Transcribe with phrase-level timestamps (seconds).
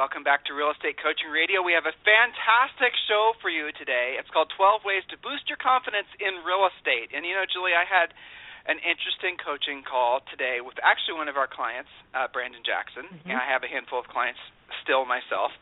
[0.00, 1.60] Welcome back to Real Estate Coaching Radio.
[1.60, 4.16] We have a fantastic show for you today.
[4.16, 7.12] It's called 12 Ways to Boost Your Confidence in Real Estate.
[7.12, 8.16] And you know, Julie, I had
[8.64, 13.28] an interesting coaching call today with actually one of our clients, uh, Brandon Jackson, mm-hmm.
[13.28, 14.40] and I have a handful of clients
[14.80, 15.52] still myself.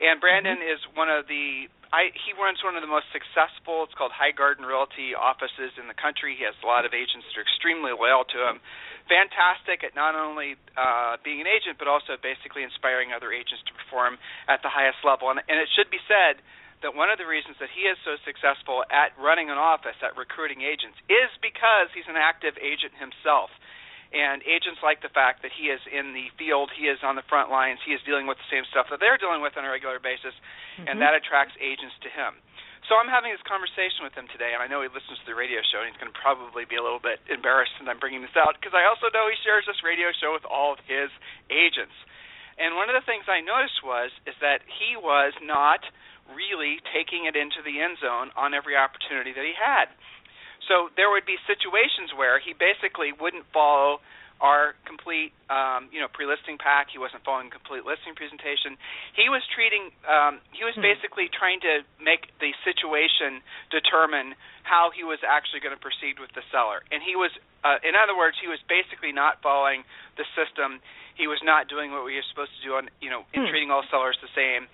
[0.00, 0.74] And Brandon mm-hmm.
[0.76, 3.86] is one of the I he runs one of the most successful.
[3.86, 6.34] It's called High Garden Realty offices in the country.
[6.34, 8.58] He has a lot of agents that are extremely loyal to him.
[9.06, 13.72] Fantastic at not only uh, being an agent, but also basically inspiring other agents to
[13.78, 14.18] perform
[14.50, 15.30] at the highest level.
[15.30, 16.42] And, and it should be said
[16.82, 20.18] that one of the reasons that he is so successful at running an office, at
[20.18, 23.48] recruiting agents, is because he's an active agent himself.
[24.14, 27.26] And agents like the fact that he is in the field, he is on the
[27.26, 29.70] front lines, he is dealing with the same stuff that they're dealing with on a
[29.70, 30.34] regular basis,
[30.78, 30.86] mm-hmm.
[30.86, 32.38] and that attracts agents to him.
[32.86, 35.34] So I'm having this conversation with him today, and I know he listens to the
[35.34, 38.22] radio show, and he's going to probably be a little bit embarrassed that I'm bringing
[38.22, 41.10] this out because I also know he shares this radio show with all of his
[41.50, 41.94] agents.
[42.62, 45.82] And one of the things I noticed was is that he was not
[46.30, 49.90] really taking it into the end zone on every opportunity that he had.
[50.68, 54.02] So there would be situations where he basically wouldn't follow
[54.40, 56.92] our complete um, you know pre-listing pack.
[56.92, 58.76] He wasn't following complete listing presentation.
[59.16, 60.84] He was treating um, he was hmm.
[60.84, 63.40] basically trying to make the situation
[63.72, 66.84] determine how he was actually going to proceed with the seller.
[66.92, 67.32] And he was
[67.64, 69.88] uh, in other words, he was basically not following
[70.20, 70.84] the system.
[71.16, 73.48] He was not doing what we were supposed to do on you know in hmm.
[73.48, 74.68] treating all sellers the same.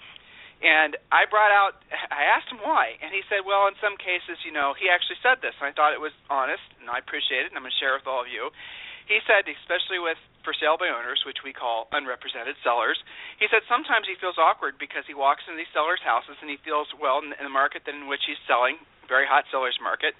[0.62, 1.82] And I brought out,
[2.14, 5.18] I asked him why, and he said, well, in some cases, you know, he actually
[5.18, 7.74] said this, and I thought it was honest, and I appreciate it, and I'm going
[7.74, 8.54] to share it with all of you.
[9.10, 12.98] He said, especially with for sale by owners, which we call unrepresented sellers,
[13.38, 16.58] he said sometimes he feels awkward because he walks into these sellers' houses and he
[16.62, 20.14] feels, well, in the market in which he's selling, very hot seller's market,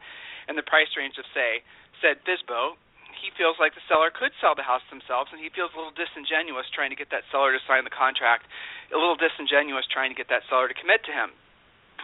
[0.47, 1.63] and the price range of, say,
[2.03, 2.75] said FSBO,
[3.17, 5.95] he feels like the seller could sell the house themselves, and he feels a little
[5.95, 8.49] disingenuous trying to get that seller to sign the contract,
[8.93, 11.33] a little disingenuous trying to get that seller to commit to him.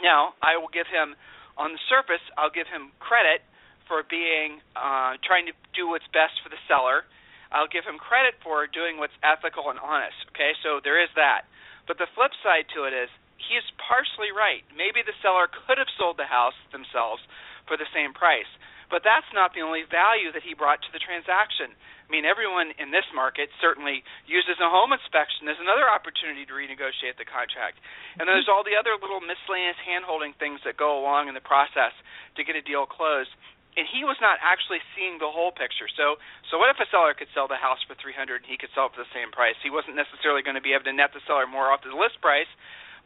[0.02, 1.18] Now, I will give him,
[1.58, 3.42] on the surface, I'll give him credit
[3.88, 7.08] for being uh, trying to do what's best for the seller.
[7.48, 10.28] I'll give him credit for doing what's ethical and honest.
[10.36, 11.48] Okay, so there is that.
[11.88, 13.08] But the flip side to it is
[13.40, 14.62] he's partially right.
[14.76, 17.24] Maybe the seller could have sold the house themselves
[17.64, 18.48] for the same price.
[18.88, 21.76] But that's not the only value that he brought to the transaction.
[21.76, 26.56] I mean, everyone in this market certainly uses a home inspection as another opportunity to
[26.56, 27.76] renegotiate the contract.
[28.16, 31.44] And then there's all the other little miscellaneous handholding things that go along in the
[31.44, 31.92] process
[32.40, 33.28] to get a deal closed.
[33.76, 35.86] And he was not actually seeing the whole picture.
[35.86, 36.16] So,
[36.48, 38.88] so what if a seller could sell the house for 300 and he could sell
[38.88, 39.60] it for the same price?
[39.60, 42.24] He wasn't necessarily going to be able to net the seller more off the list
[42.24, 42.48] price,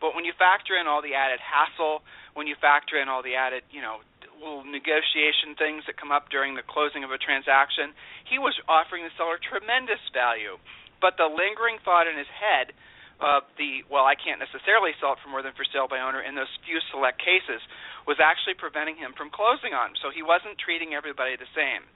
[0.03, 2.03] but when you factor in all the added hassle,
[2.35, 4.03] when you factor in all the added, you know,
[4.43, 7.95] little negotiation things that come up during the closing of a transaction,
[8.27, 10.59] he was offering the seller tremendous value.
[10.99, 12.75] But the lingering thought in his head
[13.23, 16.19] of the well, I can't necessarily sell it for more than for sale by owner
[16.19, 17.63] in those few select cases
[18.03, 19.95] was actually preventing him from closing on.
[20.03, 21.87] So he wasn't treating everybody the same.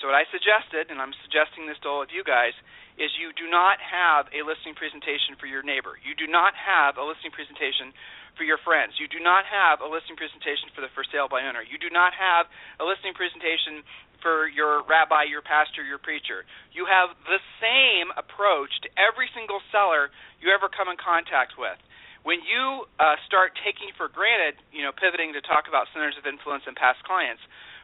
[0.00, 2.56] So what I suggested, and I'm suggesting this to all of you guys,
[2.96, 6.00] is you do not have a listing presentation for your neighbor.
[6.00, 7.92] You do not have a listing presentation
[8.32, 8.96] for your friends.
[8.96, 11.60] You do not have a listing presentation for the for sale by owner.
[11.60, 12.48] You do not have
[12.80, 13.84] a listing presentation
[14.24, 16.48] for your rabbi, your pastor, your preacher.
[16.72, 20.08] You have the same approach to every single seller
[20.40, 21.76] you ever come in contact with.
[22.24, 26.28] When you uh, start taking for granted, you know, pivoting to talk about centers of
[26.28, 27.40] influence and past clients,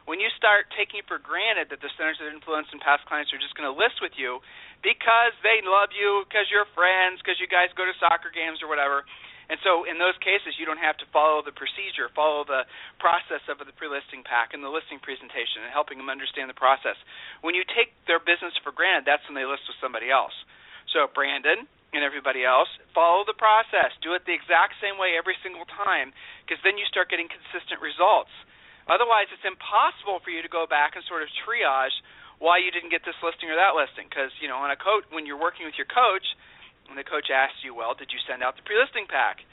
[0.07, 3.41] when you start taking for granted that the centers of influence and past clients are
[3.43, 4.39] just going to list with you
[4.79, 8.71] because they love you, because you're friends, because you guys go to soccer games or
[8.71, 9.03] whatever,
[9.47, 12.67] and so in those cases, you don't have to follow the procedure, follow the
[12.99, 16.99] process of the pre-listing pack and the listing presentation and helping them understand the process.
[17.39, 20.35] When you take their business for granted, that's when they list with somebody else.
[20.91, 21.63] So Brandon
[21.95, 23.95] and everybody else, follow the process.
[24.03, 26.11] Do it the exact same way every single time
[26.43, 28.31] because then you start getting consistent results.
[28.87, 31.95] Otherwise, it's impossible for you to go back and sort of triage
[32.39, 35.03] why you didn't get this listing or that listing because, you know, on a coach
[35.09, 36.23] when you're working with your coach,
[36.87, 39.43] and the coach asks you, well, did you send out the pre-listing pack?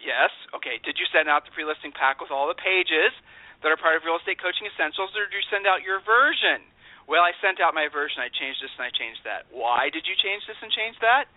[0.00, 0.32] Yes.
[0.56, 0.80] Okay.
[0.80, 3.12] Did you send out the pre-listing pack with all the pages
[3.60, 6.64] that are part of Real Estate Coaching Essentials, or did you send out your version?
[7.04, 8.24] Well, I sent out my version.
[8.24, 9.44] I changed this and I changed that.
[9.52, 11.28] Why did you change this and change that?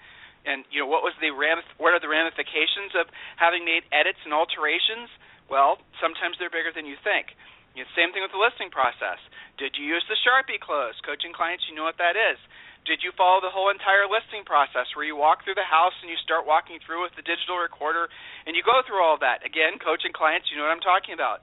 [0.45, 3.07] and you know what was the ram what are the ramifications of
[3.39, 5.07] having made edits and alterations?
[5.49, 7.33] Well, sometimes they're bigger than you think.
[7.73, 9.17] You know, same thing with the listing process.
[9.57, 10.93] Did you use the Sharpie close?
[11.01, 12.37] Coaching clients, you know what that is.
[12.83, 16.11] Did you follow the whole entire listing process where you walk through the house and
[16.11, 18.11] you start walking through with the digital recorder
[18.43, 19.41] and you go through all that?
[19.47, 21.41] Again, coaching clients, you know what I'm talking about.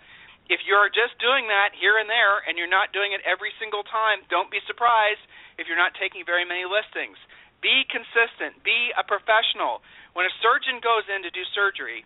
[0.53, 3.87] If you're just doing that here and there and you're not doing it every single
[3.87, 5.23] time, don't be surprised
[5.57, 7.17] if you're not taking very many listings.
[7.65, 9.81] Be consistent, be a professional.
[10.13, 12.05] When a surgeon goes in to do surgery,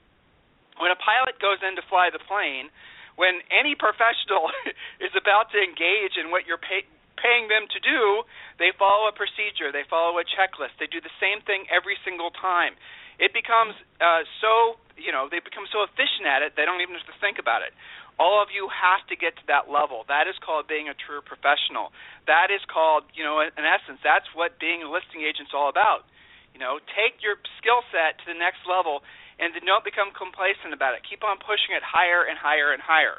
[0.79, 2.71] when a pilot goes in to fly the plane,
[3.15, 4.51] when any professional
[5.07, 6.83] is about to engage in what you're pay,
[7.19, 8.27] paying them to do,
[8.59, 12.35] they follow a procedure, they follow a checklist, they do the same thing every single
[12.35, 12.75] time.
[13.23, 16.99] It becomes uh, so, you know, they become so efficient at it, they don't even
[16.99, 17.71] have to think about it.
[18.19, 20.07] All of you have to get to that level.
[20.07, 21.91] That is called being a true professional.
[22.31, 26.07] That is called, you know, in essence, that's what being a listing agent's all about.
[26.55, 29.03] You know, take your skill set to the next level
[29.43, 31.03] and don't become complacent about it.
[31.03, 33.19] Keep on pushing it higher and higher and higher.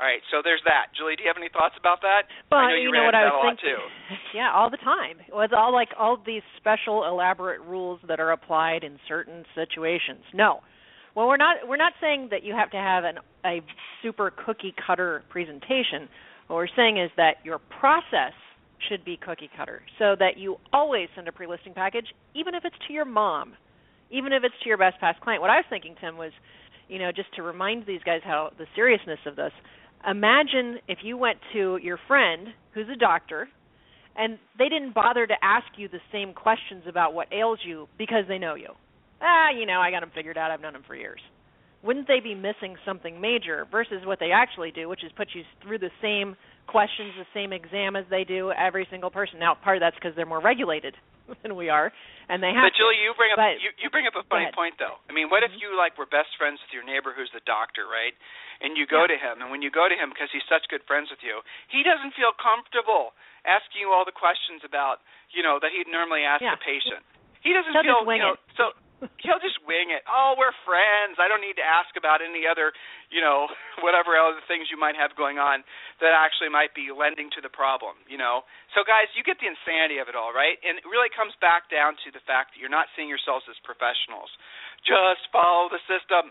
[0.00, 0.90] All right, so there's that.
[0.96, 2.26] Julie, do you have any thoughts about that?
[2.50, 3.76] Well, I know you, you, know what I was thinking.
[4.34, 5.20] Yeah, all the time.
[5.20, 10.24] It's all like all these special elaborate rules that are applied in certain situations.
[10.32, 10.60] No.
[11.14, 13.60] Well, we're not we're not saying that you have to have an a
[14.02, 16.08] super cookie cutter presentation.
[16.48, 18.32] What we're saying is that your process
[18.88, 22.76] should be cookie cutter so that you always send a pre-listing package even if it's
[22.86, 23.54] to your mom,
[24.10, 25.40] even if it's to your best past client.
[25.40, 26.32] What I was thinking Tim was,
[26.88, 29.52] you know, just to remind these guys how the seriousness of this
[30.08, 33.48] imagine if you went to your friend who's a doctor
[34.16, 38.24] and they didn't bother to ask you the same questions about what ails you because
[38.28, 38.68] they know you.
[39.20, 40.50] Ah, you know, I got them figured out.
[40.50, 41.20] I've known them for years.
[41.82, 45.42] Wouldn't they be missing something major versus what they actually do, which is put you
[45.66, 46.38] through the same
[46.70, 49.42] questions, the same exam as they do every single person?
[49.42, 50.94] Now, part of that's because they're more regulated
[51.42, 51.90] than we are,
[52.30, 52.70] and they have.
[52.70, 55.02] But Julie, you bring up but, you, you bring up a funny point though.
[55.06, 55.74] I mean, what if mm-hmm.
[55.74, 58.14] you like were best friends with your neighbor who's the doctor, right?
[58.62, 59.14] And you go yeah.
[59.14, 61.42] to him, and when you go to him because he's such good friends with you,
[61.66, 63.10] he doesn't feel comfortable
[63.42, 65.02] asking you all the questions about
[65.34, 66.54] you know that he'd normally ask yeah.
[66.54, 67.02] a patient.
[67.42, 68.54] He doesn't He'll feel you know it.
[68.54, 68.70] so
[69.24, 70.06] he'll just wing it.
[70.06, 71.18] Oh, we're friends.
[71.18, 72.70] I don't need to ask about any other,
[73.10, 73.50] you know,
[73.84, 75.66] whatever other things you might have going on
[75.98, 78.46] that actually might be lending to the problem, you know.
[78.74, 80.56] So guys, you get the insanity of it all, right?
[80.62, 83.58] And it really comes back down to the fact that you're not seeing yourselves as
[83.66, 84.30] professionals.
[84.86, 86.30] Just follow the system.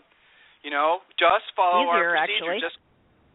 [0.62, 2.54] You know, just follow easier, our procedure.
[2.54, 2.62] Actually.
[2.62, 2.78] Just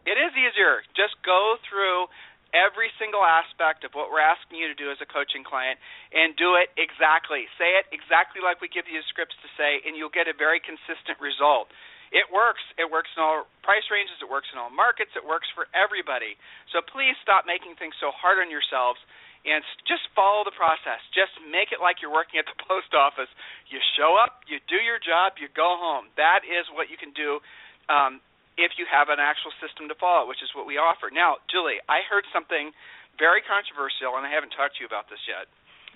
[0.08, 0.80] it is easier.
[0.96, 2.08] Just go through
[2.56, 5.76] every single aspect of what we're asking you to do as a coaching client
[6.12, 7.44] and do it exactly.
[7.60, 10.60] Say it exactly like we give you scripts to say, and you'll get a very
[10.60, 11.68] consistent result.
[12.08, 12.64] It works.
[12.80, 14.16] It works in all price ranges.
[14.24, 15.12] It works in all markets.
[15.12, 16.40] It works for everybody.
[16.72, 18.96] So please stop making things so hard on yourselves
[19.44, 21.04] and just follow the process.
[21.12, 23.28] Just make it like you're working at the post office.
[23.68, 26.08] You show up, you do your job, you go home.
[26.16, 27.44] That is what you can do
[27.88, 28.20] um,
[28.58, 31.08] if you have an actual system to follow, which is what we offer.
[31.14, 32.74] Now, Julie, I heard something
[33.16, 35.46] very controversial, and I haven't talked to you about this yet.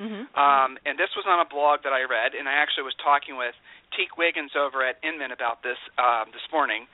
[0.00, 0.30] Mm-hmm.
[0.34, 3.36] Um, and this was on a blog that I read, and I actually was talking
[3.36, 3.52] with
[3.92, 6.88] Teke Wiggins over at Inman about this um, this morning.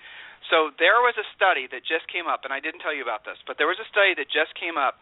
[0.51, 3.23] So there was a study that just came up, and I didn't tell you about
[3.23, 4.99] this, but there was a study that just came up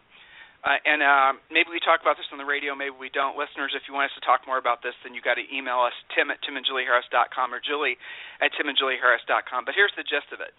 [0.65, 3.37] uh, and uh, maybe we talk about this on the radio, maybe we don't.
[3.37, 5.85] Listeners, if you want us to talk more about this, then you got to email
[5.85, 7.95] us, tim at timandjulieharris.com or julie
[8.41, 9.69] at timandjulieharris.com.
[9.69, 10.57] But here's the gist of it.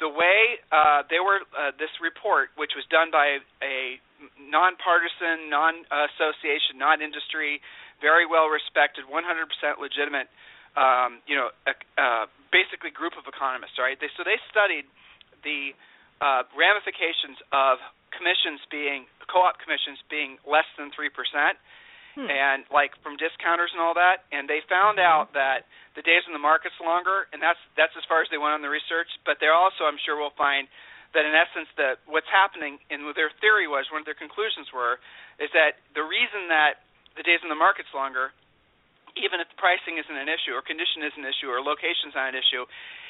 [0.00, 4.00] The way uh, they were, uh, this report, which was done by a
[4.40, 7.60] nonpartisan, non-association, non-industry,
[8.00, 9.12] very well-respected, 100%
[9.76, 10.32] legitimate,
[10.80, 13.76] um, you know, uh, basically group of economists.
[13.76, 14.00] Right?
[14.00, 14.88] They, so they studied
[15.44, 15.76] the
[16.24, 17.76] uh, ramifications of
[18.20, 21.56] commissions being co-op commissions being less than three percent,
[22.12, 22.28] hmm.
[22.28, 24.28] and like from discounters and all that.
[24.28, 25.08] And they found mm-hmm.
[25.08, 25.64] out that
[25.96, 28.60] the days when the market's longer, and that's that's as far as they went on
[28.60, 29.08] the research.
[29.24, 30.68] But they're also, I'm sure, will find
[31.16, 34.70] that in essence that what's happening and what their theory was, one of their conclusions
[34.70, 35.02] were,
[35.42, 36.86] is that the reason that
[37.18, 38.30] the days when the market's longer,
[39.18, 42.30] even if the pricing isn't an issue or condition isn't an issue or location's not
[42.30, 42.62] an issue,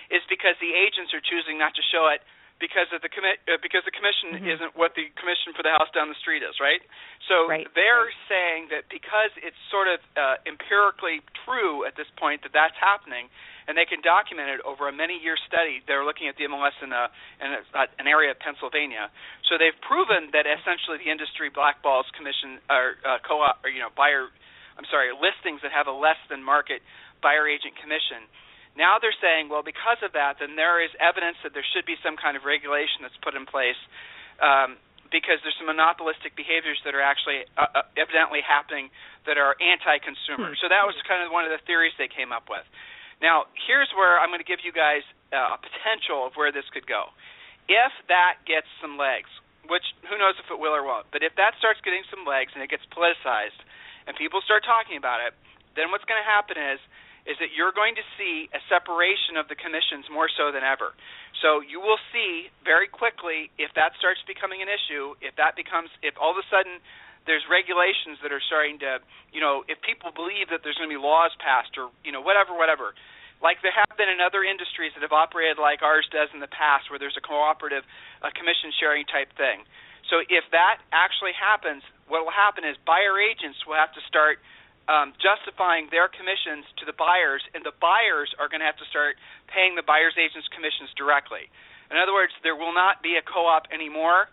[0.09, 2.25] is because the agents are choosing not to show it
[2.61, 4.55] because of the commi- uh, because the commission mm-hmm.
[4.55, 6.85] isn't what the commission for the house down the street is, right?
[7.27, 7.65] So right.
[7.73, 12.77] they're saying that because it's sort of uh, empirically true at this point that that's
[12.77, 13.33] happening,
[13.65, 15.81] and they can document it over a many-year study.
[15.89, 17.09] They're looking at the MLS in, a,
[17.41, 19.09] in a, uh, an area of Pennsylvania.
[19.49, 23.91] So they've proven that essentially the industry blackballs commission or uh, co-op or you know
[23.97, 24.29] buyer,
[24.77, 26.85] I'm sorry, listings that have a less than market
[27.25, 28.29] buyer agent commission
[28.79, 31.99] now they're saying, well, because of that, then there is evidence that there should be
[32.01, 33.79] some kind of regulation that's put in place
[34.39, 34.79] um,
[35.11, 38.89] because there's some monopolistic behaviors that are actually uh, uh, evidently happening
[39.27, 40.55] that are anti-consumer.
[40.55, 40.61] Hmm.
[40.63, 42.65] So that was kind of one of the theories they came up with.
[43.21, 46.65] Now, here's where I'm going to give you guys uh, a potential of where this
[46.73, 47.13] could go.
[47.69, 49.29] If that gets some legs,
[49.69, 52.57] which who knows if it will or won't, but if that starts getting some legs
[52.57, 53.61] and it gets politicized
[54.09, 55.37] and people start talking about it,
[55.77, 56.81] then what's going to happen is
[57.29, 60.97] is that you're going to see a separation of the commissions more so than ever.
[61.45, 65.93] So you will see very quickly if that starts becoming an issue, if that becomes
[66.01, 66.81] if all of a sudden
[67.29, 68.99] there's regulations that are starting to,
[69.33, 72.25] you know, if people believe that there's going to be laws passed or, you know,
[72.25, 72.97] whatever, whatever.
[73.41, 76.53] Like there have been in other industries that have operated like ours does in the
[76.53, 77.89] past, where there's a cooperative
[78.21, 79.65] a commission sharing type thing.
[80.13, 84.45] So if that actually happens, what will happen is buyer agents will have to start
[84.91, 88.89] um, justifying their commissions to the buyers, and the buyers are going to have to
[88.91, 89.15] start
[89.47, 91.47] paying the buyers agents commissions directly.
[91.95, 94.27] In other words, there will not be a co-op anymore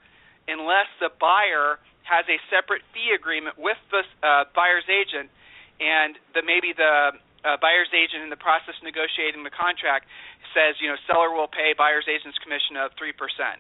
[0.50, 1.78] unless the buyer
[2.10, 5.30] has a separate fee agreement with the uh, buyer's agent,
[5.78, 7.14] and the maybe the
[7.46, 10.10] uh, buyer's agent in the process of negotiating the contract
[10.56, 13.14] says, you know, seller will pay buyer's agent's commission of 3%,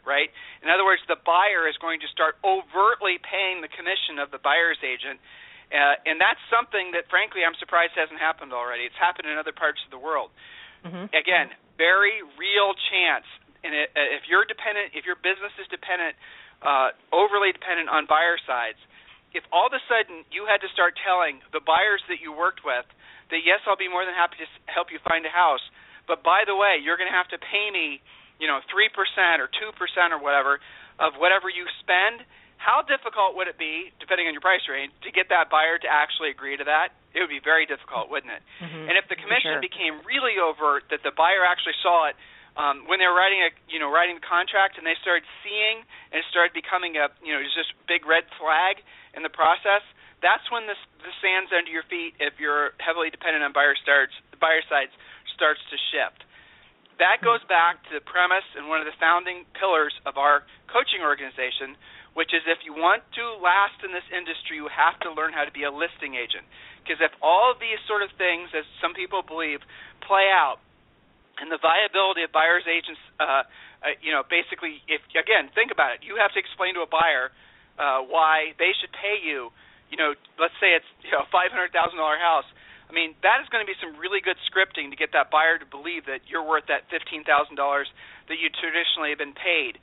[0.07, 0.33] right?
[0.63, 4.41] In other words, the buyer is going to start overtly paying the commission of the
[4.41, 5.21] buyer's agent.
[5.67, 8.87] Uh, and that's something that, frankly, I'm surprised hasn't happened already.
[8.87, 10.31] It's happened in other parts of the world.
[10.87, 11.11] Mm-hmm.
[11.11, 13.27] Again, very real chance.
[13.67, 16.15] And it, uh, if you're dependent, if your business is dependent
[16.61, 18.79] uh, overly dependent on buyer sides.
[19.35, 22.65] If all of a sudden you had to start telling the buyers that you worked
[22.65, 22.87] with
[23.29, 25.61] that yes, I'll be more than happy to help you find a house,
[26.07, 27.99] but by the way, you're going to have to pay me,
[28.39, 30.63] you know, three percent or two percent or whatever
[30.97, 32.23] of whatever you spend.
[32.57, 35.89] How difficult would it be, depending on your price range, to get that buyer to
[35.89, 36.97] actually agree to that?
[37.13, 38.41] It would be very difficult, wouldn't it?
[38.59, 38.91] Mm-hmm.
[38.91, 39.63] And if the commission sure.
[39.63, 42.17] became really overt, that the buyer actually saw it
[42.57, 45.85] um, when they were writing a you know writing the contract and they started seeing
[46.09, 48.81] and it started becoming a you know just big red flag
[49.13, 49.85] in the process
[50.25, 54.13] that's when this the sands under your feet if you're heavily dependent on buyer starts
[54.33, 54.91] the buyer sides
[55.29, 56.25] starts to shift
[56.97, 61.05] that goes back to the premise and one of the founding pillars of our coaching
[61.05, 61.77] organization
[62.17, 65.45] which is if you want to last in this industry you have to learn how
[65.45, 66.41] to be a listing agent.
[66.81, 69.61] Because if all of these sort of things as some people believe
[70.01, 70.57] play out
[71.37, 73.45] and the viability of buyers agents uh,
[73.85, 76.01] uh, you know basically if again think about it.
[76.01, 77.29] You have to explain to a buyer
[77.77, 79.53] uh, why they should pay you
[79.93, 82.49] you know let's say it's you know a five hundred thousand dollar house.
[82.89, 85.61] I mean that is going to be some really good scripting to get that buyer
[85.61, 87.85] to believe that you're worth that fifteen thousand dollars
[88.25, 89.77] that you traditionally have been paid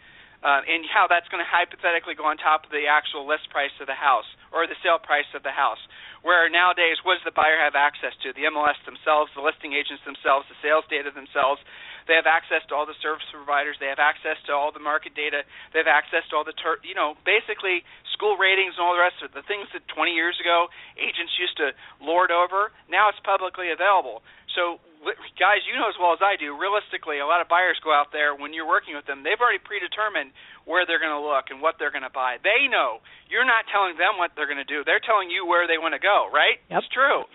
[0.44, 3.72] Uh, and how that's going to hypothetically go on top of the actual list price
[3.80, 5.80] of the house or the sale price of the house.
[6.20, 8.36] Where nowadays, what does the buyer have access to?
[8.36, 11.64] The MLS themselves, the listing agents themselves, the sales data themselves.
[12.04, 13.80] They have access to all the service providers.
[13.80, 15.48] They have access to all the market data.
[15.72, 17.80] They have access to all the, ter- you know, basically
[18.12, 19.32] school ratings and all the rest of.
[19.32, 20.68] The things that 20 years ago
[21.00, 21.72] agents used to
[22.04, 24.20] lord over, now it's publicly available.
[24.52, 24.80] So
[25.36, 28.10] guys, you know as well as I do, realistically, a lot of buyers go out
[28.10, 30.32] there when you're working with them, they've already predetermined
[30.64, 32.40] where they're going to look and what they're going to buy.
[32.40, 33.04] They know.
[33.28, 34.82] You're not telling them what they're going to do.
[34.82, 36.58] They're telling you where they want to go, right?
[36.72, 36.80] Yep.
[36.80, 37.28] It's true.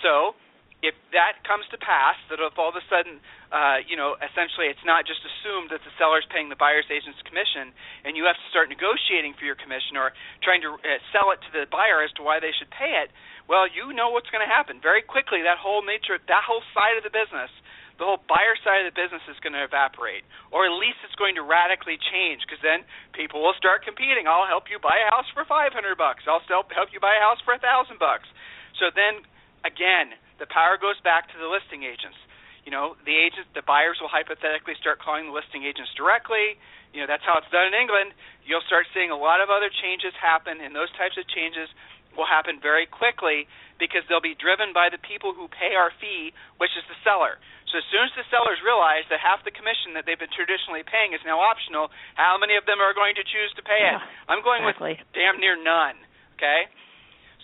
[0.00, 0.38] So,
[0.78, 3.18] if that comes to pass, that if all of a sudden,
[3.50, 7.18] uh, you know, essentially it's not just assumed that the seller's paying the buyer's agent's
[7.26, 7.74] commission,
[8.06, 10.14] and you have to start negotiating for your commission or
[10.46, 13.10] trying to uh, sell it to the buyer as to why they should pay it,
[13.50, 15.42] well, you know what's going to happen very quickly.
[15.42, 17.50] That whole nature, that whole side of the business,
[17.98, 20.22] the whole buyer side of the business is going to evaporate,
[20.54, 22.46] or at least it's going to radically change.
[22.46, 24.30] Because then people will start competing.
[24.30, 26.22] I'll help you buy a house for five hundred bucks.
[26.30, 28.30] I'll help you buy a house for a thousand bucks.
[28.78, 29.26] So then,
[29.66, 32.18] again, the power goes back to the listing agents.
[32.66, 36.58] You know, the agents, the buyers will hypothetically start calling the listing agents directly.
[36.92, 38.12] You know, that's how it's done in England.
[38.44, 41.68] You'll start seeing a lot of other changes happen, and those types of changes
[42.16, 43.46] will happen very quickly
[43.78, 47.38] because they'll be driven by the people who pay our fee, which is the seller.
[47.70, 50.82] So as soon as the sellers realize that half the commission that they've been traditionally
[50.82, 54.00] paying is now optional, how many of them are going to choose to pay yeah,
[54.00, 54.08] it?
[54.30, 54.98] I'm going exactly.
[54.98, 56.00] with damn near none.
[56.36, 56.66] Okay?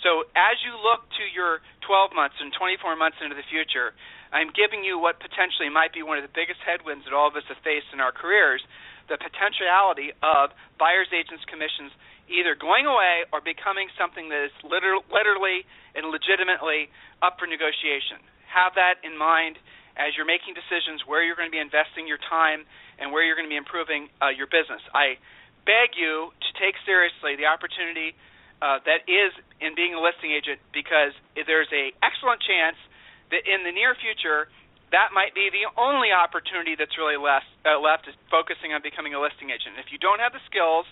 [0.05, 3.97] So as you look to your 12 months and 24 months into the future,
[4.37, 7.35] I'm giving you what potentially might be one of the biggest headwinds that all of
[7.41, 8.61] us have faced in our careers,
[9.09, 11.89] the potentiality of buyers agents commissions
[12.29, 15.65] either going away or becoming something that is literally
[15.97, 16.93] and legitimately
[17.25, 18.21] up for negotiation.
[18.49, 19.57] Have that in mind
[19.97, 22.69] as you're making decisions where you're going to be investing your time
[23.01, 24.85] and where you're going to be improving uh, your business.
[24.93, 25.17] I
[25.65, 28.17] beg you to take seriously the opportunity
[28.65, 32.81] uh, that is in being a listing agent because there's a excellent chance
[33.29, 34.49] that in the near future
[34.89, 39.13] that might be the only opportunity that's really left, uh, left is focusing on becoming
[39.13, 39.77] a listing agent.
[39.77, 40.89] If you don't have the skills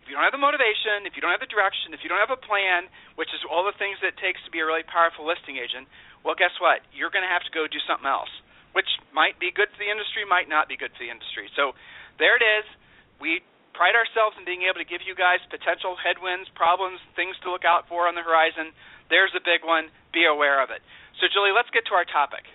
[0.00, 2.18] if you don't have the motivation, if you don't have the direction, if you don't
[2.18, 2.88] have a plan,
[3.20, 5.86] which is all the things that it takes to be a really powerful listing agent,
[6.24, 6.80] well, guess what?
[6.90, 8.32] You're going to have to go do something else,
[8.72, 11.52] which might be good for the industry, might not be good for the industry.
[11.52, 11.76] So
[12.16, 12.64] there it is.
[13.20, 17.50] We pride ourselves in being able to give you guys potential headwinds, problems, things to
[17.50, 18.74] look out for on the horizon.
[19.08, 19.90] There's a big one.
[20.12, 20.82] Be aware of it.
[21.18, 22.46] So, Julie, let's get to our topic.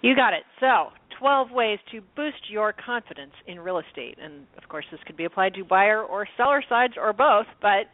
[0.00, 0.44] You got it.
[0.60, 4.18] So, 12 ways to boost your confidence in real estate.
[4.22, 7.90] And of course, this could be applied to buyer or seller sides or both, but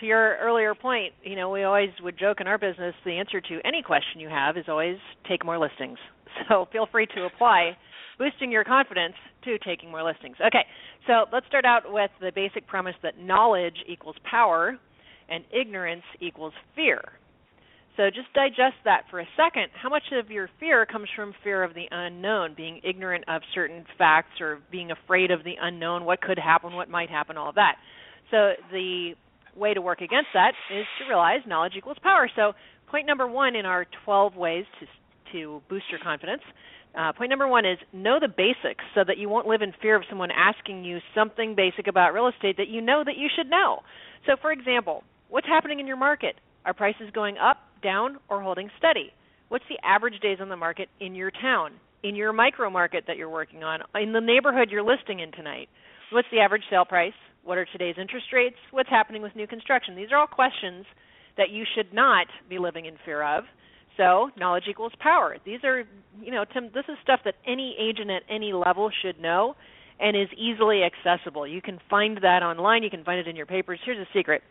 [0.00, 3.40] to your earlier point, you know, we always would joke in our business the answer
[3.40, 5.98] to any question you have is always take more listings.
[6.48, 7.76] So, feel free to apply
[8.18, 10.36] boosting your confidence to taking more listings.
[10.44, 10.64] Okay.
[11.06, 14.78] So, let's start out with the basic premise that knowledge equals power
[15.28, 17.00] and ignorance equals fear.
[17.98, 19.70] So just digest that for a second.
[19.74, 23.84] How much of your fear comes from fear of the unknown, being ignorant of certain
[23.98, 27.56] facts or being afraid of the unknown, what could happen, what might happen, all of
[27.56, 27.74] that.
[28.30, 29.14] So the
[29.56, 32.30] way to work against that is to realize knowledge equals power.
[32.36, 32.52] So
[32.88, 34.86] point number one in our 12 ways to
[35.32, 36.42] to boost your confidence.
[36.98, 39.94] Uh, point number one is know the basics so that you won't live in fear
[39.94, 43.48] of someone asking you something basic about real estate that you know that you should
[43.48, 43.80] know.
[44.26, 46.36] So, for example, what's happening in your market?
[46.64, 49.12] Are prices going up, down, or holding steady?
[49.48, 53.16] What's the average days on the market in your town, in your micro market that
[53.16, 55.68] you're working on, in the neighborhood you're listing in tonight?
[56.10, 57.14] What's the average sale price?
[57.44, 58.56] What are today's interest rates?
[58.70, 59.94] What's happening with new construction?
[59.94, 60.84] These are all questions
[61.36, 63.44] that you should not be living in fear of.
[63.98, 65.36] So, knowledge equals power.
[65.44, 65.80] These are,
[66.22, 69.56] you know, Tim, this is stuff that any agent at any level should know
[70.00, 71.46] and is easily accessible.
[71.46, 73.80] You can find that online, you can find it in your papers.
[73.84, 74.42] Here's a secret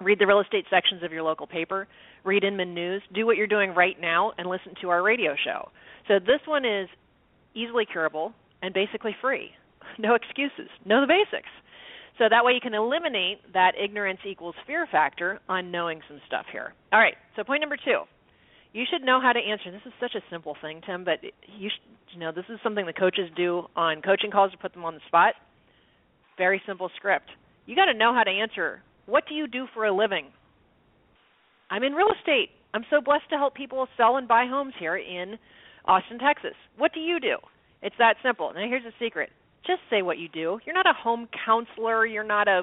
[0.00, 1.86] read the real estate sections of your local paper,
[2.24, 5.68] read Inman News, do what you're doing right now, and listen to our radio show.
[6.08, 6.88] So this one is
[7.54, 8.32] easily curable
[8.62, 9.50] and basically free.
[9.98, 10.70] No excuses.
[10.86, 11.48] Know the basics.
[12.16, 16.46] So that way you can eliminate that ignorance equals fear factor on knowing some stuff
[16.52, 16.74] here.
[16.92, 17.14] All right.
[17.34, 18.02] So point number two,
[18.72, 19.70] you should know how to answer.
[19.70, 22.86] This is such a simple thing, Tim, but you should, you know this is something
[22.86, 25.34] the coaches do on coaching calls to put them on the spot.
[26.38, 27.28] Very simple script.
[27.66, 30.26] You got to know how to answer what do you do for a living?
[31.68, 32.50] I'm in real estate.
[32.72, 35.36] I'm so blessed to help people sell and buy homes here in
[35.84, 36.54] Austin, Texas.
[36.78, 37.36] What do you do?
[37.82, 38.52] It's that simple.
[38.54, 39.30] Now here's a secret.
[39.66, 40.60] Just say what you do.
[40.64, 42.62] You're not a home counselor, you're not a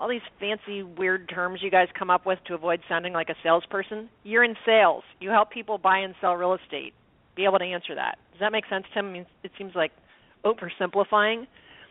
[0.00, 3.36] all these fancy weird terms you guys come up with to avoid sounding like a
[3.44, 4.08] salesperson.
[4.24, 5.04] You're in sales.
[5.20, 6.96] You help people buy and sell real estate.
[7.36, 8.16] Be able to answer that.
[8.32, 9.12] Does that make sense, Tim?
[9.12, 9.92] I mean, it seems like
[10.40, 11.44] oversimplifying.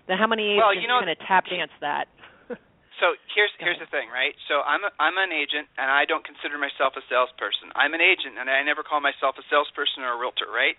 [0.10, 2.10] Then how many well, agents you know, kind of tap dance that?
[3.00, 4.36] So here's here's the thing, right?
[4.52, 7.72] So I'm a, I'm an agent, and I don't consider myself a salesperson.
[7.72, 10.76] I'm an agent, and I never call myself a salesperson or a realtor, right?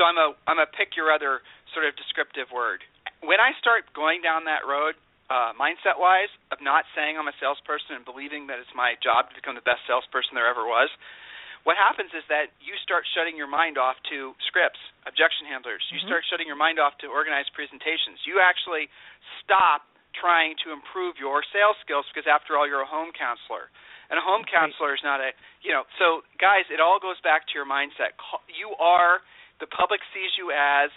[0.00, 1.44] So I'm a I'm a pick your other
[1.76, 2.80] sort of descriptive word.
[3.20, 4.96] When I start going down that road,
[5.30, 9.30] uh, mindset wise, of not saying I'm a salesperson and believing that it's my job
[9.30, 10.90] to become the best salesperson there ever was,
[11.62, 15.84] what happens is that you start shutting your mind off to scripts, objection handlers.
[15.92, 16.08] You mm-hmm.
[16.08, 18.24] start shutting your mind off to organized presentations.
[18.24, 18.88] You actually
[19.44, 19.84] stop
[20.16, 23.70] trying to improve your sales skills because after all you're a home counselor
[24.10, 25.30] and a home counselor is not a
[25.62, 28.18] you know so guys it all goes back to your mindset
[28.50, 29.22] you are
[29.62, 30.90] the public sees you as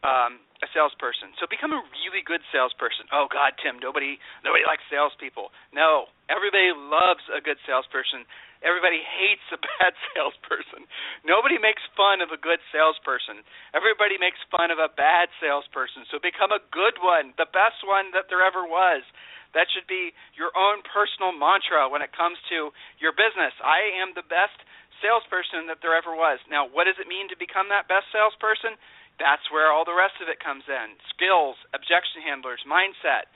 [0.00, 4.82] um a salesperson so become a really good salesperson oh god tim nobody nobody likes
[4.88, 8.24] salespeople no everybody loves a good salesperson
[8.64, 10.88] Everybody hates a bad salesperson.
[11.22, 13.44] Nobody makes fun of a good salesperson.
[13.76, 16.08] Everybody makes fun of a bad salesperson.
[16.08, 19.04] So become a good one, the best one that there ever was.
[19.52, 23.54] That should be your own personal mantra when it comes to your business.
[23.62, 24.56] I am the best
[24.98, 26.42] salesperson that there ever was.
[26.50, 28.74] Now, what does it mean to become that best salesperson?
[29.22, 33.30] That's where all the rest of it comes in skills, objection handlers, mindset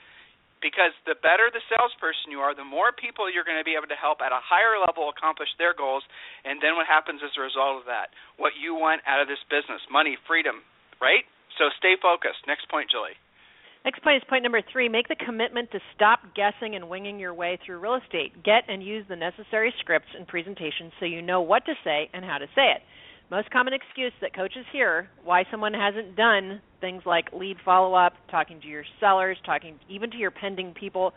[0.61, 3.87] because the better the salesperson you are, the more people you're going to be able
[3.87, 6.03] to help at a higher level accomplish their goals.
[6.43, 8.11] And then what happens as a result of that?
[8.35, 10.61] What you want out of this business money, freedom,
[10.99, 11.23] right?
[11.57, 12.43] So stay focused.
[12.47, 13.15] Next point, Julie.
[13.87, 17.33] Next point is point number three make the commitment to stop guessing and winging your
[17.33, 18.35] way through real estate.
[18.43, 22.27] Get and use the necessary scripts and presentations so you know what to say and
[22.27, 22.83] how to say it
[23.31, 28.13] most common excuse that coaches hear why someone hasn't done things like lead follow up,
[28.31, 31.13] talking to your sellers, talking even to your pending people,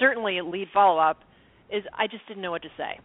[0.00, 1.18] certainly lead follow up,
[1.70, 2.98] is I just didn't know what to say.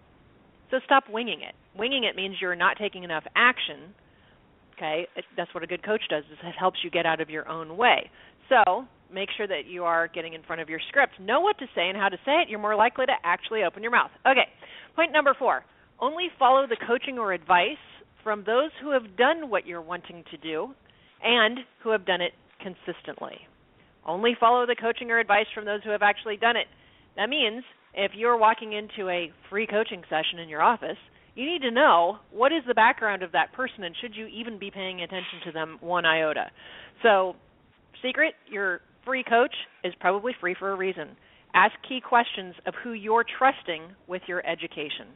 [0.72, 1.56] So stop winging it.
[1.78, 3.94] Winging it means you're not taking enough action.
[4.76, 6.24] Okay, that's what a good coach does.
[6.32, 8.10] Is it helps you get out of your own way.
[8.50, 11.14] So make sure that you are getting in front of your script.
[11.20, 12.50] Know what to say and how to say it.
[12.50, 14.12] You're more likely to actually open your mouth.
[14.26, 14.48] Okay,
[14.96, 15.64] point number four.
[16.00, 17.78] Only follow the coaching or advice
[18.28, 20.68] from those who have done what you're wanting to do
[21.24, 23.38] and who have done it consistently.
[24.06, 26.68] Only follow the coaching or advice from those who have actually done it.
[27.16, 27.64] That means
[27.94, 30.98] if you're walking into a free coaching session in your office,
[31.36, 34.60] you need to know what is the background of that person and should you even
[34.60, 36.52] be paying attention to them one iota.
[37.04, 37.38] So,
[38.04, 41.16] secret, your free coach is probably free for a reason.
[41.54, 45.16] Ask key questions of who you're trusting with your education.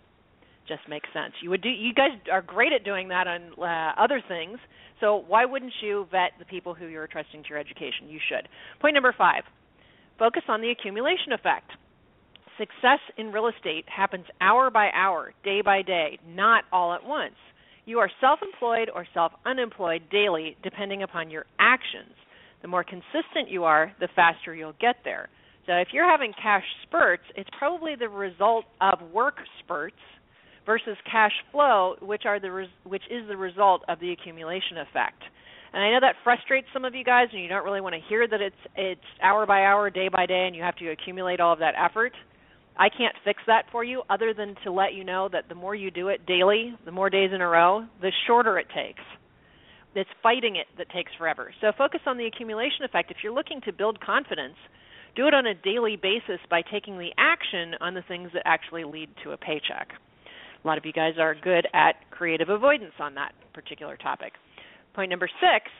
[0.67, 1.33] Just makes sense.
[1.41, 1.69] You would do.
[1.69, 4.57] You guys are great at doing that on uh, other things.
[4.99, 8.07] So why wouldn't you vet the people who you're trusting to your education?
[8.07, 8.47] You should.
[8.79, 9.43] Point number five:
[10.19, 11.71] focus on the accumulation effect.
[12.57, 17.33] Success in real estate happens hour by hour, day by day, not all at once.
[17.85, 22.13] You are self employed or self unemployed daily, depending upon your actions.
[22.61, 25.29] The more consistent you are, the faster you'll get there.
[25.65, 29.95] So if you're having cash spurts, it's probably the result of work spurts
[30.65, 35.21] versus cash flow, which are the res- which is the result of the accumulation effect.
[35.73, 38.01] And I know that frustrates some of you guys, and you don't really want to
[38.09, 41.39] hear that it's it's hour by hour, day by day, and you have to accumulate
[41.39, 42.13] all of that effort.
[42.77, 45.75] I can't fix that for you, other than to let you know that the more
[45.75, 49.01] you do it daily, the more days in a row, the shorter it takes.
[49.93, 51.53] It's fighting it that takes forever.
[51.59, 53.11] So focus on the accumulation effect.
[53.11, 54.55] If you're looking to build confidence,
[55.15, 58.85] do it on a daily basis by taking the action on the things that actually
[58.85, 59.89] lead to a paycheck.
[60.63, 64.33] A lot of you guys are good at creative avoidance on that particular topic.
[64.93, 65.71] Point number six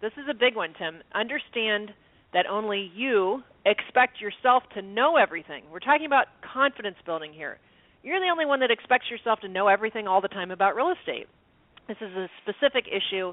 [0.00, 1.02] this is a big one, Tim.
[1.12, 1.90] Understand
[2.32, 5.64] that only you expect yourself to know everything.
[5.72, 7.58] We're talking about confidence building here.
[8.04, 10.94] You're the only one that expects yourself to know everything all the time about real
[10.98, 11.26] estate.
[11.88, 13.32] This is a specific issue.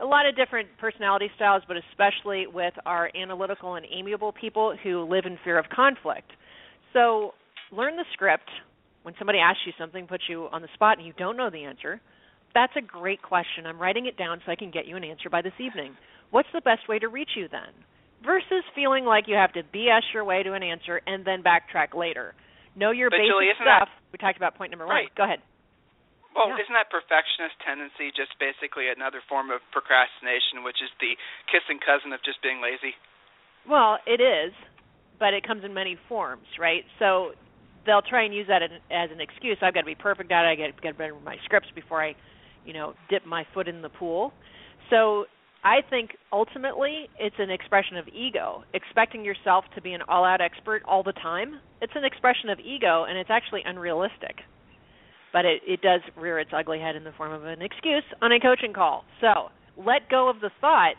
[0.00, 5.04] A lot of different personality styles, but especially with our analytical and amiable people who
[5.04, 6.30] live in fear of conflict.
[6.92, 7.34] So
[7.72, 8.48] learn the script,
[9.06, 11.62] when somebody asks you something, puts you on the spot, and you don't know the
[11.62, 12.02] answer,
[12.58, 13.62] that's a great question.
[13.62, 15.94] I'm writing it down so I can get you an answer by this evening.
[16.34, 17.70] What's the best way to reach you then?
[18.26, 21.94] Versus feeling like you have to BS your way to an answer and then backtrack
[21.94, 22.34] later.
[22.74, 23.86] Know your but basic Julie, stuff.
[23.86, 25.06] That, we talked about point number right.
[25.06, 25.14] one.
[25.14, 25.38] Go ahead.
[26.34, 26.66] Well, yeah.
[26.66, 31.14] isn't that perfectionist tendency just basically another form of procrastination, which is the
[31.46, 32.98] kissing cousin of just being lazy?
[33.70, 34.50] Well, it is,
[35.22, 36.82] but it comes in many forms, right?
[36.98, 37.38] So
[37.86, 39.56] they'll try and use that as an excuse.
[39.62, 40.48] I've got to be perfect at it.
[40.48, 42.14] I got to get better with my scripts before I,
[42.64, 44.32] you know, dip my foot in the pool.
[44.90, 45.24] So
[45.64, 48.64] I think ultimately it's an expression of ego.
[48.74, 53.04] Expecting yourself to be an all-out expert all the time, it's an expression of ego,
[53.08, 54.36] and it's actually unrealistic.
[55.32, 58.32] But it, it does rear its ugly head in the form of an excuse on
[58.32, 59.04] a coaching call.
[59.20, 60.94] So let go of the thought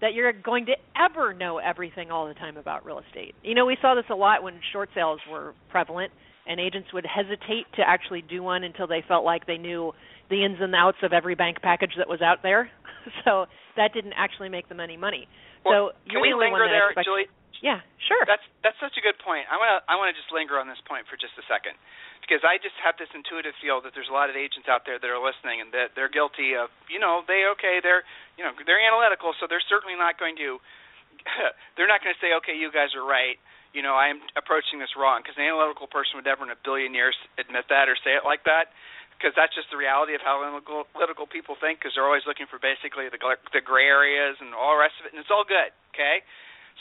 [0.00, 3.34] that you're going to ever know everything all the time about real estate.
[3.42, 6.12] You know, we saw this a lot when short sales were prevalent
[6.48, 9.92] and agents would hesitate to actually do one until they felt like they knew
[10.30, 12.70] the ins and outs of every bank package that was out there.
[13.24, 15.28] so that didn't actually make them any money.
[15.64, 17.28] Well, so can we the linger there, expects- Julie?
[17.58, 18.22] Yeah, sure.
[18.22, 19.42] That's that's such a good point.
[19.50, 21.74] I want to I want to just linger on this point for just a second
[22.22, 25.02] because I just have this intuitive feel that there's a lot of agents out there
[25.02, 28.06] that are listening and that they're guilty of you know they okay they're
[28.38, 30.62] you know they're analytical so they're certainly not going to
[31.74, 34.92] they're not going to say okay you guys are right you know I'm approaching this
[34.96, 38.16] wrong because an analytical person would never in a billion years admit that or say
[38.16, 38.72] it like that
[39.18, 42.62] because that's just the reality of how analytical people think because they're always looking for
[42.62, 43.20] basically the
[43.52, 46.24] the gray areas and all the rest of it and it's all good okay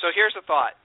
[0.02, 0.78] so here's a thought.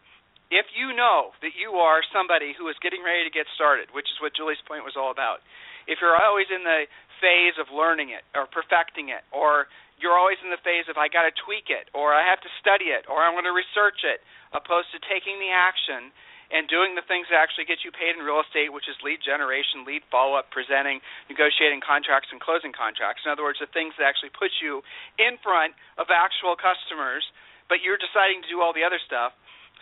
[0.52, 4.08] If you know that you are somebody who is getting ready to get started, which
[4.12, 5.40] is what Julie's point was all about,
[5.88, 6.84] if you're always in the
[7.24, 11.06] phase of learning it or perfecting it, or you're always in the phase of I
[11.06, 14.02] got to tweak it, or I have to study it, or I'm going to research
[14.02, 16.10] it, opposed to taking the action
[16.52, 19.24] and doing the things that actually get you paid in real estate, which is lead
[19.24, 21.00] generation, lead follow up, presenting,
[21.32, 23.24] negotiating contracts, and closing contracts.
[23.24, 24.84] In other words, the things that actually put you
[25.16, 27.24] in front of actual customers
[27.72, 29.32] but you're deciding to do all the other stuff.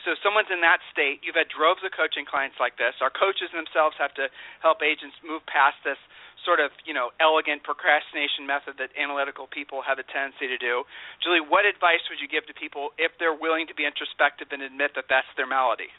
[0.04, 1.20] So someone's in that state.
[1.20, 2.96] You've had droves of coaching clients like this.
[3.04, 4.32] Our coaches themselves have to
[4.64, 6.00] help agents move past this
[6.44, 10.88] sort of, you know, elegant procrastination method that analytical people have a tendency to do.
[11.20, 14.64] Julie, what advice would you give to people if they're willing to be introspective and
[14.64, 15.92] admit that that's their malady?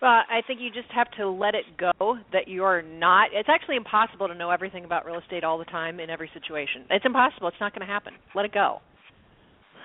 [0.00, 3.30] Well, I think you just have to let it go that you're not.
[3.34, 6.86] It's actually impossible to know everything about real estate all the time in every situation.
[6.90, 7.48] It's impossible.
[7.48, 8.14] It's not going to happen.
[8.34, 8.78] Let it go.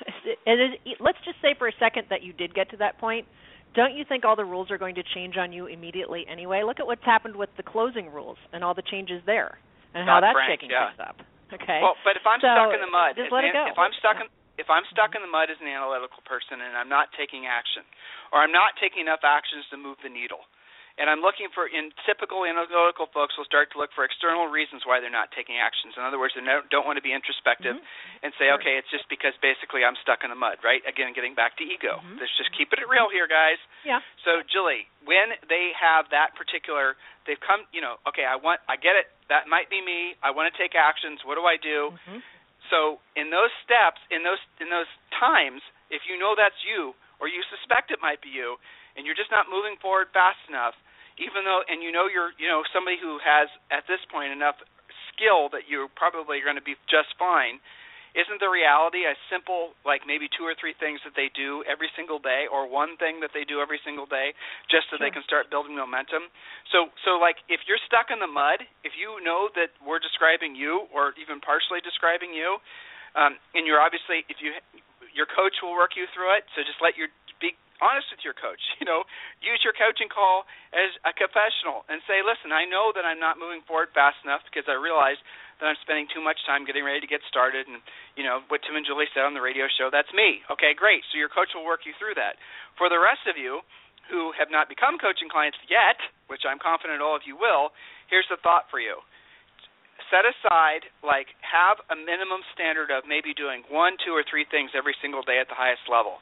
[1.00, 3.28] let's just say for a second that you did get to that point.
[3.74, 6.62] Don't you think all the rules are going to change on you immediately anyway?
[6.62, 9.58] Look at what's happened with the closing rules and all the changes there,
[9.98, 10.94] and how that's Frank, shaking yeah.
[10.94, 11.18] things up.
[11.54, 11.82] Okay.
[11.82, 13.66] Well, but if I'm so stuck in the mud, just let it go.
[13.66, 14.30] if I'm stuck in
[14.62, 17.82] if I'm stuck in the mud as an analytical person and I'm not taking action,
[18.30, 20.46] or I'm not taking enough actions to move the needle,
[21.02, 24.86] and I'm looking for in typical analytical folks will start to look for external reasons
[24.86, 25.98] why they're not taking actions.
[25.98, 28.22] In other words, they don't want to be introspective mm-hmm.
[28.26, 28.62] and say, sure.
[28.62, 30.86] okay, it's just because basically I'm stuck in the mud, right?
[30.86, 31.98] Again, getting back to ego.
[31.98, 32.22] Mm-hmm.
[32.22, 33.58] Let's just keep it real here, guys.
[33.82, 34.06] Yeah.
[34.22, 36.94] So, Julie, when they have that particular,
[37.26, 39.10] they've come, you know, okay, I want, I get it.
[39.34, 40.14] That might be me.
[40.22, 41.26] I want to take actions.
[41.26, 41.98] What do I do?
[41.98, 42.22] Mm-hmm.
[42.70, 45.60] So, in those steps, in those in those times,
[45.92, 48.56] if you know that's you or you suspect it might be you,
[48.96, 50.78] and you're just not moving forward fast enough,
[51.18, 54.58] even though and you know you're you know somebody who has at this point enough
[55.14, 57.62] skill that you're probably going to be just fine
[58.14, 61.90] isn't the reality a simple like maybe two or three things that they do every
[61.98, 64.38] single day or one thing that they do every single day
[64.70, 65.02] just so sure.
[65.02, 66.30] they can start building momentum
[66.70, 70.54] so so like if you're stuck in the mud if you know that we're describing
[70.54, 72.58] you or even partially describing you
[73.18, 74.54] um, and you're obviously if you
[75.14, 77.10] your coach will work you through it so just let your
[77.84, 78.64] honest with your coach.
[78.84, 79.08] You know,
[79.40, 80.44] use your coaching call
[80.76, 84.44] as a confessional and say, "Listen, I know that I'm not moving forward fast enough
[84.44, 85.16] because I realize
[85.60, 87.80] that I'm spending too much time getting ready to get started." And
[88.20, 89.88] you know what Tim and Julie said on the radio show.
[89.88, 90.44] That's me.
[90.52, 91.08] Okay, great.
[91.12, 92.36] So your coach will work you through that.
[92.76, 93.64] For the rest of you
[94.12, 95.96] who have not become coaching clients yet,
[96.28, 97.72] which I'm confident all of you will,
[98.12, 99.00] here's the thought for you
[100.12, 104.70] set aside like have a minimum standard of maybe doing one two or three things
[104.78, 106.20] every single day at the highest level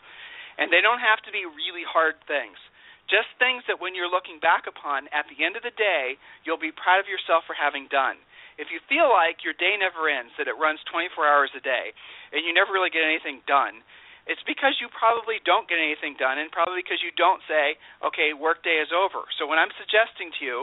[0.58, 2.58] and they don't have to be really hard things.
[3.12, 6.16] Just things that when you're looking back upon at the end of the day,
[6.48, 8.16] you'll be proud of yourself for having done.
[8.56, 11.92] If you feel like your day never ends, that it runs 24 hours a day,
[12.32, 13.84] and you never really get anything done,
[14.30, 18.34] it's because you probably don't get anything done, and probably because you don't say, "Okay,
[18.34, 20.58] workday is over." So what I'm suggesting to you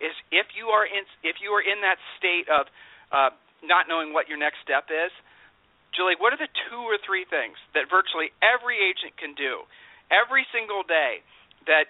[0.00, 2.66] is, if you are in if you are in that state of
[3.12, 3.30] uh,
[3.62, 5.12] not knowing what your next step is,
[5.94, 9.62] Julie, what are the two or three things that virtually every agent can do
[10.10, 11.22] every single day
[11.70, 11.88] that,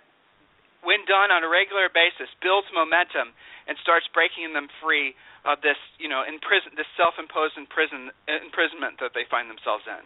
[0.85, 3.33] when done on a regular basis, builds momentum
[3.64, 5.17] and starts breaking them free
[5.49, 10.05] of this, you know, imprison, this self-imposed imprison, imprisonment that they find themselves in?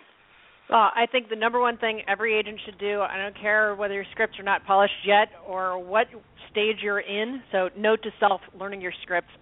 [0.71, 3.95] Well, I think the number one thing every agent should do, I don't care whether
[3.95, 6.07] your scripts are not polished yet or what
[6.51, 7.43] stage you're in.
[7.51, 9.33] So, note to self: learning your scripts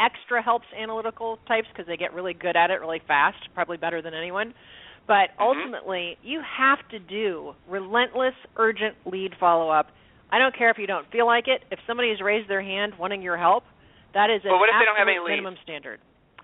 [0.00, 4.02] extra helps analytical types because they get really good at it really fast, probably better
[4.02, 4.54] than anyone.
[5.06, 5.42] But mm-hmm.
[5.42, 9.88] ultimately, you have to do relentless, urgent lead follow up.
[10.30, 11.62] I don't care if you don't feel like it.
[11.70, 13.64] If somebody has raised their hand wanting your help,
[14.14, 15.62] that is an well, what if they don't have any minimum leads?
[15.62, 16.00] standard.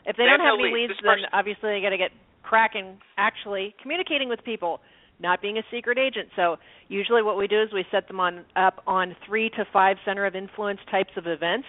[0.06, 2.11] If they, they don't have, no any leads, leads, then obviously they got to get
[2.42, 2.98] cracking.
[3.16, 4.80] Actually, communicating with people,
[5.18, 6.28] not being a secret agent.
[6.37, 6.56] So
[6.88, 10.26] usually, what we do is we set them on up on three to five center
[10.26, 11.66] of influence types of events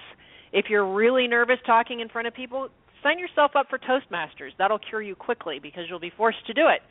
[0.53, 2.69] if you're really nervous talking in front of people,
[3.01, 4.51] sign yourself up for Toastmasters.
[4.57, 6.81] That'll cure you quickly because you'll be forced to do it.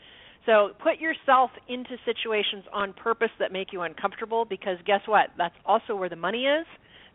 [0.44, 5.30] So put yourself into situations on purpose that make you uncomfortable because guess what?
[5.38, 6.66] That's also where the money is,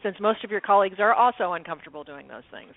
[0.01, 2.71] since most of your colleagues are also uncomfortable doing those things.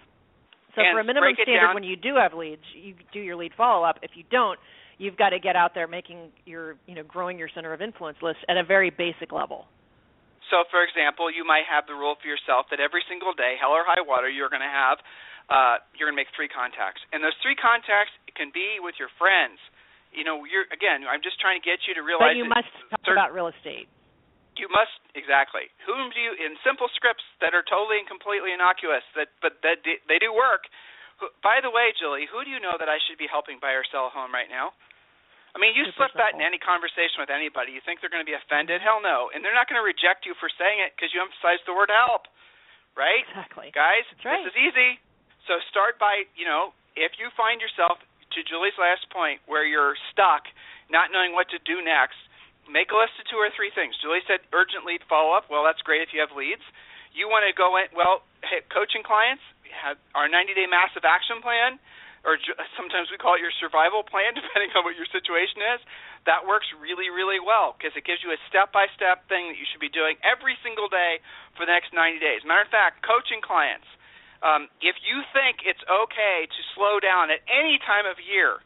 [0.74, 1.74] So and for a minimum standard, down.
[1.74, 3.98] when you do have leads, you do your lead follow up.
[4.02, 4.58] If you don't,
[4.98, 8.18] you've got to get out there making your you know growing your center of influence
[8.22, 9.66] list at a very basic level.
[10.50, 13.70] So, for example, you might have the rule for yourself that every single day, hell
[13.70, 14.98] or high water, you're going to have
[15.50, 19.10] uh, you're going to make three contacts, and those three contacts can be with your
[19.18, 19.58] friends.
[20.14, 21.02] You know, you're again.
[21.06, 22.34] I'm just trying to get you to realize.
[22.34, 23.90] But you must talk certain, about real estate.
[24.54, 25.70] You must exactly.
[25.86, 29.82] Whom do you in simple scripts that are totally and completely innocuous that but that
[29.82, 30.70] they do work.
[31.44, 33.84] By the way, Julie, who do you know that I should be helping buy or
[33.84, 34.72] sell a home right now?
[35.50, 37.74] I mean, you slip that in any conversation with anybody.
[37.74, 38.78] You think they're going to be offended?
[38.78, 39.34] Hell no.
[39.34, 41.90] And they're not going to reject you for saying it because you emphasize the word
[41.90, 42.30] help,
[42.94, 43.26] right?
[43.26, 43.74] Exactly.
[43.74, 44.46] Guys, right.
[44.46, 45.02] this is easy.
[45.50, 47.98] So start by, you know, if you find yourself,
[48.30, 50.46] to Julie's last point, where you're stuck,
[50.86, 52.18] not knowing what to do next,
[52.70, 53.98] make a list of two or three things.
[53.98, 55.50] Julie said urgent lead follow up.
[55.50, 56.62] Well, that's great if you have leads.
[57.10, 61.42] You want to go in, well, hey, coaching clients, have our 90 day massive action
[61.42, 61.78] plan
[62.22, 62.36] or
[62.76, 65.80] sometimes we call it your survival plan, depending on what your situation is.
[66.28, 69.80] That works really, really well because it gives you a step-by-step thing that you should
[69.80, 71.24] be doing every single day
[71.56, 72.44] for the next 90 days.
[72.44, 73.88] Matter of fact, coaching clients,
[74.44, 78.60] um, if you think it's okay to slow down at any time of year,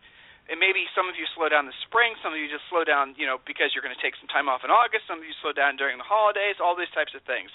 [0.44, 3.16] and maybe some of you slow down the spring, some of you just slow down,
[3.16, 5.32] you know, because you're going to take some time off in August, some of you
[5.40, 7.48] slow down during the holidays, all these types of things.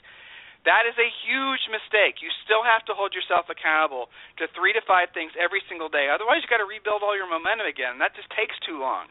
[0.67, 2.19] That is a huge mistake.
[2.19, 4.11] You still have to hold yourself accountable
[4.43, 6.11] to three to five things every single day.
[6.11, 7.95] Otherwise, you've got to rebuild all your momentum again.
[8.03, 9.07] That just takes too long.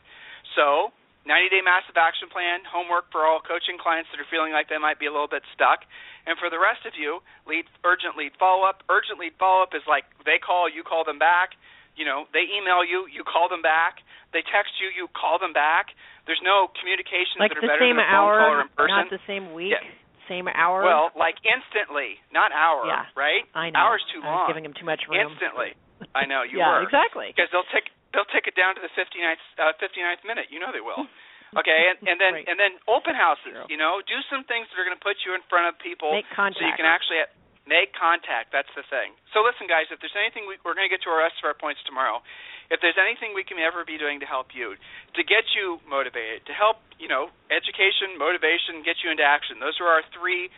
[0.52, 0.92] So,
[1.24, 4.80] 90 day massive action plan, homework for all coaching clients that are feeling like they
[4.80, 5.88] might be a little bit stuck.
[6.28, 8.84] And for the rest of you, lead urgent lead follow up.
[8.92, 11.56] Urgent lead follow up is like they call, you call them back.
[11.96, 14.04] You know, they email you, you call them back.
[14.36, 15.96] They text you, you call them back.
[16.28, 18.60] There's no communications like that are the better same than a hour, phone call or
[18.60, 19.00] in person.
[19.00, 19.72] Not the same week.
[19.72, 19.82] Yeah
[20.28, 20.84] same hour.
[20.84, 23.44] Well, like instantly, not hour, yeah, right?
[23.56, 23.80] I know.
[23.80, 24.46] Hour's too long.
[24.46, 25.32] giving him too much room.
[25.32, 25.74] Instantly.
[26.14, 26.86] I know you yeah, were.
[26.86, 27.32] exactly.
[27.32, 30.46] Because they'll take they'll take it down to the 59th uh, 59th minute.
[30.52, 31.08] You know they will.
[31.56, 32.44] Okay, and, and then right.
[32.44, 33.56] and then open houses.
[33.72, 36.12] You know, do some things that are going to put you in front of people,
[36.12, 36.60] Make contact.
[36.60, 37.24] so you can actually
[37.68, 38.50] make contact.
[38.50, 39.12] That's the thing.
[39.36, 41.46] So listen, guys, if there's anything we, we're going to get to our rest of
[41.46, 42.24] our points tomorrow.
[42.72, 44.76] If there's anything we can ever be doing to help you,
[45.16, 49.60] to get you motivated, to help you know education, motivation, get you into action.
[49.60, 50.48] Those are our three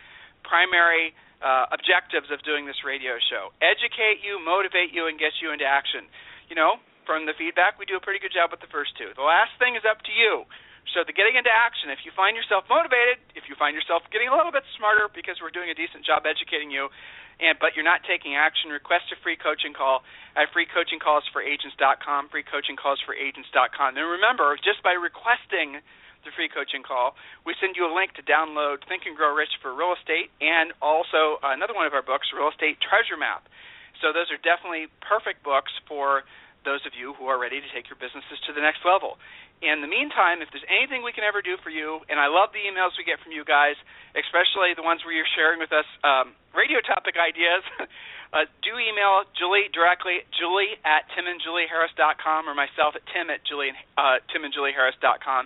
[0.43, 5.55] primary uh, objectives of doing this radio show: educate you, motivate you, and get you
[5.55, 6.07] into action.
[6.51, 9.15] You know, from the feedback, we do a pretty good job with the first two.
[9.15, 10.43] The last thing is up to you.
[10.91, 14.27] So the getting into action, if you find yourself motivated, if you find yourself getting
[14.27, 16.89] a little bit smarter because we're doing a decent job educating you,
[17.39, 20.03] and but you're not taking action, request a free coaching call
[20.35, 23.89] at freecoachingcallsforagents.com, freecoachingcallsforagents.com.
[23.97, 25.79] And remember, just by requesting
[26.21, 29.57] the free coaching call, we send you a link to download Think and Grow Rich
[29.61, 33.49] for real estate and also another one of our books, Real Estate Treasure Map.
[34.01, 36.23] So those are definitely perfect books for
[36.63, 39.17] those of you who are ready to take your businesses to the next level.
[39.61, 42.49] In the meantime, if there's anything we can ever do for you, and I love
[42.49, 43.77] the emails we get from you guys,
[44.17, 47.61] especially the ones where you're sharing with us um, radio topic ideas,
[48.33, 54.17] uh, do email Julie directly, Julie at timandjulieharris.com or myself at tim at Julie, uh,
[54.33, 55.45] timandjulieharris.com.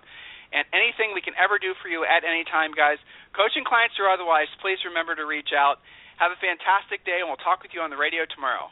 [0.56, 2.96] And anything we can ever do for you at any time, guys,
[3.36, 5.84] coaching clients or otherwise, please remember to reach out.
[6.16, 8.72] Have a fantastic day, and we'll talk with you on the radio tomorrow.